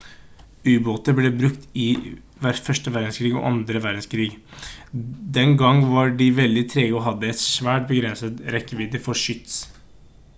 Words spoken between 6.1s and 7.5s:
de veldig trege og hadde et